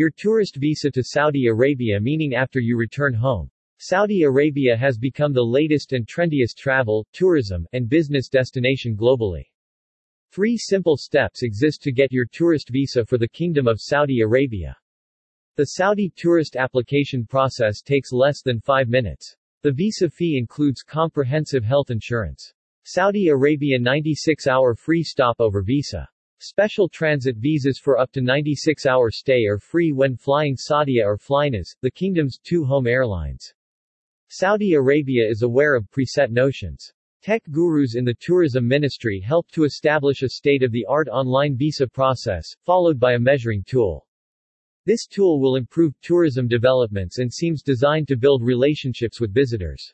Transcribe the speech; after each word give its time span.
Your 0.00 0.08
tourist 0.08 0.56
visa 0.56 0.90
to 0.92 1.04
Saudi 1.04 1.46
Arabia 1.48 2.00
meaning 2.00 2.34
after 2.34 2.58
you 2.58 2.78
return 2.78 3.12
home. 3.12 3.50
Saudi 3.76 4.22
Arabia 4.22 4.74
has 4.74 4.96
become 4.96 5.34
the 5.34 5.44
latest 5.44 5.92
and 5.92 6.06
trendiest 6.06 6.56
travel, 6.56 7.06
tourism, 7.12 7.66
and 7.74 7.86
business 7.86 8.30
destination 8.30 8.96
globally. 8.96 9.44
Three 10.32 10.56
simple 10.56 10.96
steps 10.96 11.42
exist 11.42 11.82
to 11.82 11.92
get 11.92 12.12
your 12.12 12.24
tourist 12.24 12.70
visa 12.70 13.04
for 13.04 13.18
the 13.18 13.28
Kingdom 13.28 13.68
of 13.68 13.78
Saudi 13.78 14.22
Arabia. 14.22 14.74
The 15.56 15.66
Saudi 15.66 16.10
tourist 16.16 16.56
application 16.56 17.26
process 17.26 17.82
takes 17.82 18.10
less 18.10 18.40
than 18.40 18.58
five 18.58 18.88
minutes. 18.88 19.36
The 19.60 19.72
visa 19.72 20.08
fee 20.08 20.38
includes 20.38 20.82
comprehensive 20.82 21.62
health 21.62 21.90
insurance. 21.90 22.54
Saudi 22.84 23.28
Arabia 23.28 23.78
96-hour 23.78 24.76
free 24.76 25.02
stopover 25.02 25.62
visa. 25.62 26.08
Special 26.42 26.88
transit 26.88 27.36
visas 27.36 27.78
for 27.78 27.98
up 27.98 28.10
to 28.12 28.22
96-hour 28.22 29.10
stay 29.10 29.44
are 29.44 29.58
free 29.58 29.92
when 29.92 30.16
flying 30.16 30.56
Saudia 30.56 31.04
or 31.04 31.18
Flynas, 31.18 31.76
the 31.82 31.90
kingdom's 31.90 32.38
two 32.42 32.64
home 32.64 32.86
airlines. 32.86 33.52
Saudi 34.28 34.72
Arabia 34.72 35.28
is 35.28 35.42
aware 35.42 35.74
of 35.74 35.90
preset 35.90 36.30
notions. 36.30 36.94
Tech 37.20 37.42
gurus 37.50 37.94
in 37.94 38.06
the 38.06 38.16
tourism 38.20 38.66
ministry 38.66 39.20
helped 39.20 39.52
to 39.52 39.64
establish 39.64 40.22
a 40.22 40.30
state-of-the-art 40.30 41.08
online 41.08 41.58
visa 41.58 41.86
process, 41.86 42.48
followed 42.64 42.98
by 42.98 43.12
a 43.12 43.18
measuring 43.18 43.62
tool. 43.62 44.06
This 44.86 45.06
tool 45.06 45.40
will 45.42 45.56
improve 45.56 45.92
tourism 46.00 46.48
developments 46.48 47.18
and 47.18 47.30
seems 47.30 47.62
designed 47.62 48.08
to 48.08 48.16
build 48.16 48.42
relationships 48.42 49.20
with 49.20 49.34
visitors. 49.34 49.92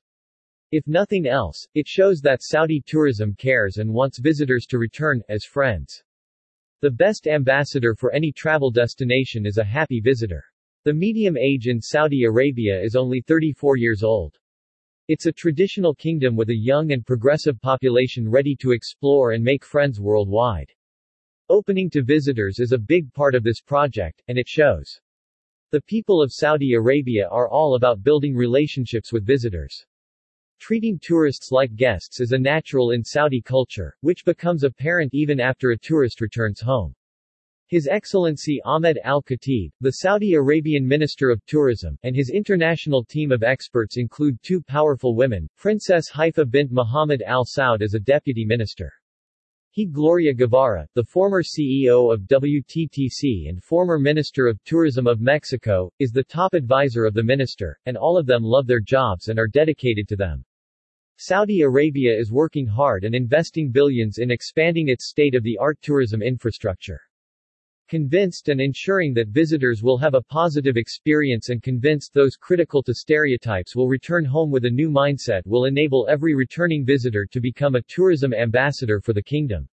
If 0.71 0.87
nothing 0.87 1.27
else, 1.27 1.67
it 1.75 1.89
shows 1.89 2.21
that 2.21 2.45
Saudi 2.45 2.85
tourism 2.87 3.35
cares 3.35 3.79
and 3.79 3.93
wants 3.93 4.21
visitors 4.21 4.65
to 4.67 4.79
return, 4.79 5.23
as 5.29 5.45
friends. 5.45 6.05
The 6.83 6.91
best 6.91 7.27
ambassador 7.27 7.95
for 7.95 8.13
any 8.13 8.31
travel 8.31 8.71
destination 8.71 9.47
is 9.47 9.57
a 9.57 9.65
happy 9.65 9.99
visitor. 9.99 10.45
The 10.85 10.93
medium 10.93 11.35
age 11.39 11.69
in 11.69 11.81
Saudi 11.81 12.25
Arabia 12.25 12.79
is 12.79 12.95
only 12.95 13.23
34 13.23 13.79
years 13.79 14.03
old. 14.03 14.37
It's 15.09 15.25
a 15.25 15.33
traditional 15.33 15.95
kingdom 15.95 16.37
with 16.37 16.51
a 16.51 16.55
young 16.55 16.93
and 16.93 17.07
progressive 17.07 17.59
population 17.63 18.29
ready 18.29 18.55
to 18.57 18.73
explore 18.73 19.33
and 19.33 19.43
make 19.43 19.65
friends 19.65 20.01
worldwide. 20.01 20.71
Opening 21.49 21.89
to 21.91 22.03
visitors 22.03 22.59
is 22.59 22.73
a 22.73 22.79
big 22.79 23.11
part 23.15 23.35
of 23.35 23.43
this 23.43 23.63
project, 23.63 24.23
and 24.29 24.37
it 24.37 24.47
shows. 24.47 25.01
The 25.71 25.81
people 25.81 26.21
of 26.21 26.31
Saudi 26.31 26.75
Arabia 26.75 27.27
are 27.29 27.49
all 27.49 27.77
about 27.77 28.03
building 28.03 28.37
relationships 28.37 29.15
with 29.15 29.25
visitors. 29.25 29.87
Treating 30.59 30.99
tourists 31.01 31.53
like 31.53 31.77
guests 31.77 32.21
is 32.21 32.33
a 32.33 32.39
natural 32.39 32.91
in 32.91 33.05
Saudi 33.05 33.41
culture, 33.41 33.97
which 34.01 34.25
becomes 34.25 34.65
apparent 34.65 35.15
even 35.15 35.39
after 35.39 35.71
a 35.71 35.79
tourist 35.79 36.21
returns 36.21 36.61
home. 36.61 36.95
His 37.69 37.87
Excellency 37.87 38.61
Ahmed 38.65 38.99
Al-Khatib, 39.05 39.71
the 39.81 39.93
Saudi 39.93 40.35
Arabian 40.35 40.87
Minister 40.87 41.31
of 41.31 41.45
Tourism, 41.47 41.99
and 42.05 42.17
his 42.17 42.31
international 42.31 43.05
team 43.05 43.33
of 43.33 43.43
experts 43.43 43.97
include 43.97 44.39
two 44.43 44.63
powerful 44.63 45.15
women, 45.15 45.49
Princess 45.57 46.09
Haifa 46.09 46.47
bint 46.47 46.73
Mohammed 46.73 47.23
Al 47.23 47.45
Saud 47.45 47.83
as 47.83 47.95
a 47.95 48.01
deputy 48.01 48.45
minister. 48.45 48.93
He 49.77 49.85
Gloria 49.85 50.33
Guevara, 50.33 50.89
the 50.95 51.05
former 51.05 51.43
CEO 51.43 52.11
of 52.11 52.23
WTTC 52.23 53.51
and 53.51 53.63
former 53.63 53.99
Minister 53.99 54.47
of 54.47 54.59
Tourism 54.65 55.07
of 55.07 55.21
Mexico, 55.21 55.93
is 55.99 56.13
the 56.13 56.25
top 56.25 56.55
advisor 56.55 57.05
of 57.05 57.13
the 57.13 57.23
minister, 57.23 57.79
and 57.85 57.95
all 57.95 58.17
of 58.17 58.25
them 58.25 58.43
love 58.43 58.67
their 58.67 58.81
jobs 58.81 59.29
and 59.29 59.39
are 59.39 59.47
dedicated 59.47 60.09
to 60.09 60.17
them. 60.17 60.43
Saudi 61.19 61.61
Arabia 61.61 62.19
is 62.19 62.33
working 62.33 62.67
hard 62.67 63.05
and 63.05 63.15
investing 63.15 63.71
billions 63.71 64.17
in 64.17 64.31
expanding 64.31 64.89
its 64.89 65.11
state-of-the-art 65.11 65.77
tourism 65.83 66.23
infrastructure. 66.23 67.03
Convinced 67.89 68.49
and 68.49 68.61
ensuring 68.61 69.15
that 69.15 69.29
visitors 69.29 69.81
will 69.81 69.97
have 69.97 70.15
a 70.15 70.23
positive 70.23 70.77
experience 70.77 71.51
and 71.51 71.63
convinced 71.63 72.13
those 72.13 72.35
critical 72.35 72.83
to 72.83 72.93
stereotypes 72.93 73.77
will 73.77 73.87
return 73.87 74.25
home 74.25 74.51
with 74.51 74.65
a 74.65 74.71
new 74.71 74.91
mindset 74.91 75.43
will 75.47 75.67
enable 75.67 76.05
every 76.11 76.35
returning 76.35 76.85
visitor 76.85 77.25
to 77.25 77.41
become 77.41 77.77
a 77.77 77.83
tourism 77.83 78.35
ambassador 78.35 79.01
for 79.01 79.13
the 79.13 79.23
kingdom. 79.23 79.69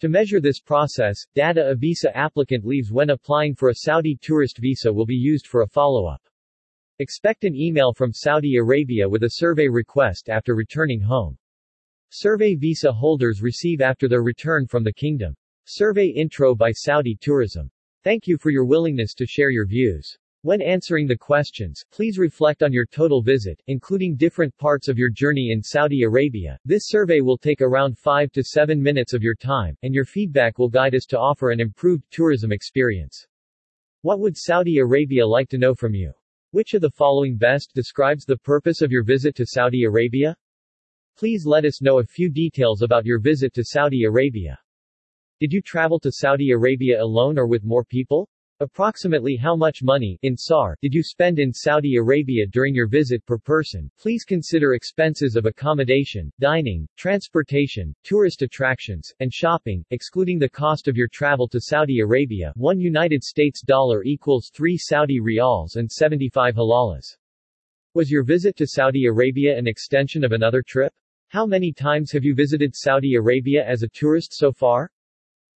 To 0.00 0.10
measure 0.10 0.38
this 0.38 0.60
process, 0.60 1.24
data 1.34 1.66
a 1.66 1.74
visa 1.74 2.14
applicant 2.14 2.66
leaves 2.66 2.92
when 2.92 3.08
applying 3.08 3.54
for 3.54 3.70
a 3.70 3.76
Saudi 3.76 4.18
tourist 4.20 4.58
visa 4.58 4.92
will 4.92 5.06
be 5.06 5.14
used 5.14 5.46
for 5.46 5.62
a 5.62 5.66
follow-up. 5.66 6.20
Expect 6.98 7.44
an 7.44 7.56
email 7.56 7.94
from 7.94 8.12
Saudi 8.12 8.56
Arabia 8.56 9.08
with 9.08 9.22
a 9.22 9.30
survey 9.36 9.68
request 9.68 10.28
after 10.28 10.54
returning 10.54 11.00
home. 11.00 11.38
Survey 12.10 12.54
visa 12.54 12.92
holders 12.92 13.40
receive 13.40 13.80
after 13.80 14.08
their 14.08 14.22
return 14.22 14.66
from 14.66 14.84
the 14.84 14.92
kingdom. 14.92 15.34
Survey 15.64 16.06
intro 16.06 16.54
by 16.54 16.72
Saudi 16.72 17.16
Tourism. 17.20 17.70
Thank 18.02 18.26
you 18.26 18.38
for 18.38 18.50
your 18.50 18.64
willingness 18.64 19.14
to 19.14 19.26
share 19.26 19.50
your 19.50 19.66
views. 19.66 20.18
When 20.42 20.62
answering 20.62 21.06
the 21.06 21.18
questions, 21.18 21.84
please 21.92 22.18
reflect 22.18 22.62
on 22.62 22.72
your 22.72 22.86
total 22.86 23.20
visit, 23.20 23.60
including 23.66 24.16
different 24.16 24.56
parts 24.56 24.88
of 24.88 24.96
your 24.96 25.10
journey 25.10 25.50
in 25.52 25.62
Saudi 25.62 26.02
Arabia. 26.02 26.58
This 26.64 26.88
survey 26.88 27.20
will 27.20 27.36
take 27.36 27.60
around 27.60 27.98
5 27.98 28.32
to 28.32 28.42
7 28.42 28.82
minutes 28.82 29.12
of 29.12 29.22
your 29.22 29.34
time, 29.34 29.76
and 29.82 29.94
your 29.94 30.06
feedback 30.06 30.58
will 30.58 30.70
guide 30.70 30.94
us 30.94 31.04
to 31.10 31.18
offer 31.18 31.50
an 31.50 31.60
improved 31.60 32.04
tourism 32.10 32.52
experience. 32.52 33.26
What 34.00 34.18
would 34.20 34.38
Saudi 34.38 34.78
Arabia 34.78 35.26
like 35.26 35.50
to 35.50 35.58
know 35.58 35.74
from 35.74 35.94
you? 35.94 36.14
Which 36.52 36.72
of 36.72 36.80
the 36.80 36.90
following 36.90 37.36
best 37.36 37.72
describes 37.74 38.24
the 38.24 38.38
purpose 38.38 38.80
of 38.80 38.90
your 38.90 39.04
visit 39.04 39.36
to 39.36 39.46
Saudi 39.46 39.84
Arabia? 39.84 40.34
Please 41.18 41.44
let 41.44 41.66
us 41.66 41.82
know 41.82 41.98
a 41.98 42.04
few 42.04 42.30
details 42.30 42.80
about 42.80 43.04
your 43.04 43.20
visit 43.20 43.52
to 43.52 43.62
Saudi 43.62 44.04
Arabia. 44.04 44.58
Did 45.40 45.54
you 45.54 45.62
travel 45.62 45.98
to 46.00 46.12
Saudi 46.12 46.50
Arabia 46.50 47.02
alone 47.02 47.38
or 47.38 47.46
with 47.46 47.64
more 47.64 47.82
people? 47.82 48.28
Approximately 48.60 49.36
how 49.36 49.56
much 49.56 49.82
money 49.82 50.18
in 50.20 50.36
SAR 50.36 50.76
did 50.82 50.92
you 50.92 51.02
spend 51.02 51.38
in 51.38 51.50
Saudi 51.50 51.96
Arabia 51.96 52.46
during 52.46 52.74
your 52.74 52.86
visit 52.86 53.24
per 53.24 53.38
person? 53.38 53.90
Please 53.98 54.22
consider 54.22 54.74
expenses 54.74 55.36
of 55.36 55.46
accommodation, 55.46 56.30
dining, 56.40 56.86
transportation, 56.98 57.94
tourist 58.04 58.42
attractions, 58.42 59.10
and 59.20 59.32
shopping, 59.32 59.82
excluding 59.92 60.38
the 60.38 60.46
cost 60.46 60.88
of 60.88 60.96
your 60.98 61.08
travel 61.08 61.48
to 61.48 61.58
Saudi 61.58 62.00
Arabia. 62.00 62.52
1 62.56 62.78
United 62.78 63.24
States 63.24 63.62
dollar 63.62 64.04
equals 64.04 64.50
3 64.52 64.76
Saudi 64.76 65.20
riyals 65.20 65.76
and 65.76 65.90
75 65.90 66.54
halalas. 66.56 67.16
Was 67.94 68.10
your 68.10 68.24
visit 68.24 68.56
to 68.56 68.66
Saudi 68.66 69.06
Arabia 69.06 69.56
an 69.56 69.66
extension 69.66 70.22
of 70.22 70.32
another 70.32 70.62
trip? 70.62 70.92
How 71.28 71.46
many 71.46 71.72
times 71.72 72.12
have 72.12 72.24
you 72.24 72.34
visited 72.34 72.76
Saudi 72.76 73.14
Arabia 73.14 73.64
as 73.66 73.82
a 73.82 73.88
tourist 73.88 74.34
so 74.34 74.52
far? 74.52 74.90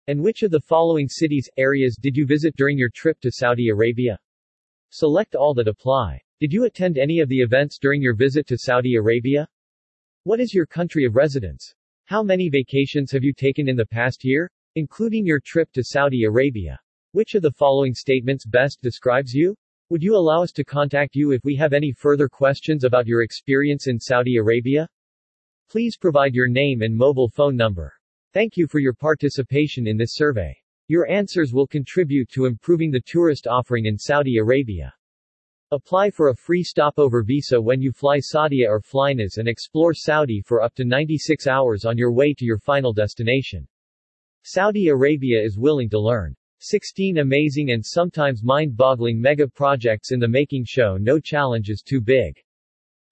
And 0.06 0.22
which 0.22 0.43
of 0.43 0.50
the 0.50 0.61
following 0.61 1.09
cities, 1.09 1.49
areas 1.56 1.97
did 2.00 2.16
you 2.16 2.27
visit 2.27 2.56
during 2.56 2.78
your 2.78 2.91
trip 2.91 3.21
to 3.21 3.31
Saudi 3.31 3.69
Arabia? 3.69 4.19
Select 4.91 5.34
all 5.34 5.55
that 5.55 5.69
apply. 5.69 6.21
Did 6.41 6.53
you 6.53 6.65
attend 6.65 6.99
any 6.99 7.21
of 7.21 7.28
the 7.28 7.41
events 7.41 7.78
during 7.78 8.03
your 8.03 8.15
visit 8.15 8.47
to 8.49 8.59
Saudi 8.59 8.97
Arabia? 8.97 9.49
What 10.25 10.41
is 10.41 10.53
your 10.55 10.66
country 10.66 11.05
of 11.05 11.15
residence? 11.15 11.75
How 12.06 12.22
many 12.22 12.49
vacations 12.49 13.12
have 13.12 13.22
you 13.22 13.33
taken 13.33 13.69
in 13.69 13.77
the 13.77 13.87
past 13.87 14.25
year? 14.25 14.50
Including 14.75 15.27
your 15.27 15.41
trip 15.41 15.71
to 15.72 15.84
Saudi 15.84 16.25
Arabia. 16.25 16.81
Which 17.12 17.34
of 17.34 17.43
the 17.43 17.53
following 17.53 17.94
statements 17.94 18.47
best 18.47 18.81
describes 18.83 19.34
you? 19.34 19.55
Would 19.91 20.03
you 20.03 20.16
allow 20.16 20.43
us 20.43 20.53
to 20.53 20.65
contact 20.65 21.15
you 21.15 21.33
if 21.33 21.44
we 21.44 21.56
have 21.56 21.72
any 21.72 21.93
further 21.93 22.28
questions 22.28 22.84
about 22.84 23.06
your 23.06 23.22
experience 23.22 23.87
in 23.87 24.00
Saudi 24.00 24.37
Arabia? 24.37 24.89
Please 25.69 25.97
provide 25.97 26.34
your 26.34 26.49
name 26.49 26.83
and 26.83 26.97
mobile 26.97 27.28
phone 27.28 27.55
number. 27.55 27.93
Thank 28.33 28.57
you 28.57 28.69
for 28.69 28.79
your 28.79 28.95
participation 28.95 29.89
in 29.89 29.97
this 29.97 30.15
survey. 30.15 30.57
Your 30.87 31.11
answers 31.11 31.53
will 31.53 31.67
contribute 31.67 32.29
to 32.31 32.47
improving 32.47 32.93
the 32.93 33.03
tourist 33.05 33.49
offering 33.49 33.87
in 33.87 33.99
Saudi 33.99 34.37
Arabia. 34.37 34.95
Apply 35.73 36.11
for 36.11 36.29
a 36.29 36.37
free 36.37 36.63
stopover 36.63 37.25
visa 37.25 37.61
when 37.61 37.81
you 37.83 37.91
fly 37.91 38.19
Saudia 38.19 38.69
or 38.69 38.81
Flynas 38.81 39.39
and 39.39 39.49
explore 39.49 39.93
Saudi 39.95 40.41
for 40.47 40.63
up 40.63 40.77
to 40.77 40.85
96 40.85 41.49
hours 41.49 41.85
on 41.85 41.99
your 41.99 42.13
way 42.13 42.33
to 42.35 42.45
your 42.45 42.59
final 42.59 42.93
destination. 42.93 43.67
Saudi 44.45 44.87
Arabia 44.87 45.43
is 45.43 45.59
willing 45.59 45.91
to 45.91 45.99
learn. 45.99 46.33
16 46.61 47.19
amazing 47.19 47.73
and 47.73 47.85
sometimes 47.85 48.45
mind-boggling 48.45 49.21
mega 49.21 49.49
projects 49.49 50.13
in 50.13 50.21
the 50.21 50.28
making 50.28 50.65
show 50.65 50.97
no 50.97 51.19
challenge 51.19 51.69
is 51.69 51.83
too 51.83 52.01
big. 52.01 52.37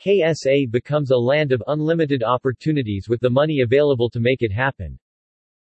KSA 0.01 0.71
becomes 0.71 1.11
a 1.11 1.17
land 1.17 1.51
of 1.51 1.61
unlimited 1.67 2.23
opportunities 2.23 3.09
with 3.09 3.19
the 3.19 3.29
money 3.29 3.63
available 3.63 4.09
to 4.11 4.21
make 4.21 4.43
it 4.43 4.53
happen. 4.53 4.97